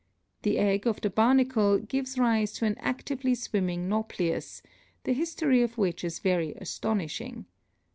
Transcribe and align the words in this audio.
The 0.41 0.55
tgg 0.55 0.87
of 0.87 0.99
the 0.99 1.11
Barnacle 1.11 1.77
gives 1.77 2.17
rise 2.17 2.53
to 2.53 2.65
an 2.65 2.73
actively 2.79 3.35
swimming 3.35 3.87
Nauplius, 3.87 4.63
the 5.03 5.13
history 5.13 5.61
of 5.61 5.77
which 5.77 6.03
is 6.03 6.17
very 6.17 6.57
aston 6.59 6.97
ishing. 7.05 7.45